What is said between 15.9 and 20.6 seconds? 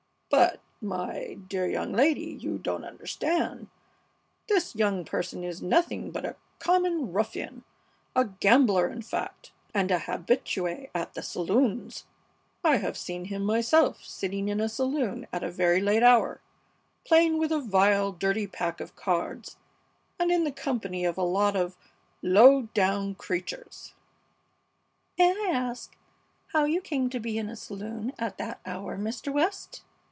hour playing with a vile, dirty pack of cards, and in the